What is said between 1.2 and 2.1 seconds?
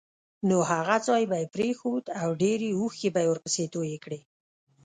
به یې پرېښود